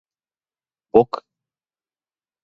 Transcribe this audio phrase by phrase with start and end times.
[0.91, 1.23] ぼく